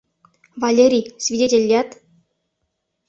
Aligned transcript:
Валерий, 0.61 1.05
свидетель 1.23 1.65
лият? 1.69 1.89